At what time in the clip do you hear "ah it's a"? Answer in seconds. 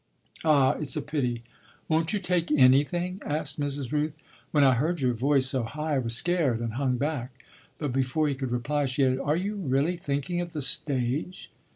0.43-1.01